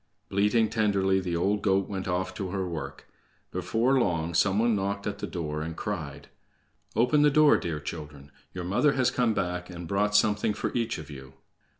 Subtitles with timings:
[0.29, 3.07] Bleating tenderly, the old goat went off to her work.
[3.51, 6.27] Before long, some one knocked at the door, and cried:
[6.95, 8.31] "Open the door, dear children!
[8.51, 11.33] Your mother has come back and brought something for each of you."